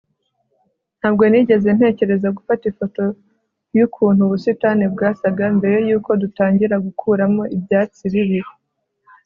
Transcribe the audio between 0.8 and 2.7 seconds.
Ntabwo nigeze ntekereza gufata